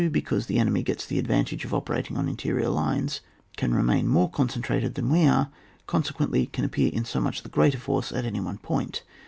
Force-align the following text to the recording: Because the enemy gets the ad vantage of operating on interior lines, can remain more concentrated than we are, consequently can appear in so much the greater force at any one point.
Because 0.11 0.47
the 0.47 0.57
enemy 0.57 0.81
gets 0.81 1.05
the 1.05 1.19
ad 1.19 1.27
vantage 1.27 1.63
of 1.63 1.75
operating 1.75 2.17
on 2.17 2.27
interior 2.27 2.69
lines, 2.69 3.21
can 3.55 3.71
remain 3.75 4.07
more 4.07 4.31
concentrated 4.31 4.95
than 4.95 5.11
we 5.11 5.27
are, 5.27 5.51
consequently 5.85 6.47
can 6.47 6.65
appear 6.65 6.89
in 6.91 7.05
so 7.05 7.21
much 7.21 7.43
the 7.43 7.49
greater 7.49 7.77
force 7.77 8.11
at 8.11 8.25
any 8.25 8.39
one 8.39 8.57
point. 8.57 9.03